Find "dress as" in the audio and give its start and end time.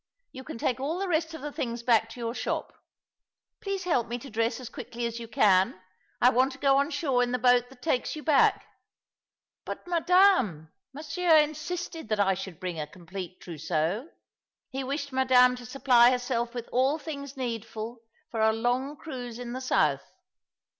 4.31-4.67